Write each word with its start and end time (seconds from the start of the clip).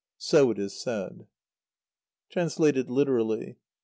So 0.17 0.49
it 0.49 0.57
is 0.57 0.73
said. 0.81 1.27
(Translated 2.31 2.89
literally. 2.89 3.57